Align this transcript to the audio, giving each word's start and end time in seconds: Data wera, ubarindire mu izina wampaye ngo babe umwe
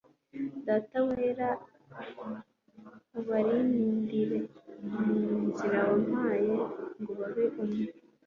Data 0.67 0.97
wera, 1.07 1.49
ubarindire 3.19 4.39
mu 4.87 5.03
izina 5.49 5.79
wampaye 5.87 6.51
ngo 6.99 7.11
babe 7.19 7.43
umwe 7.63 7.85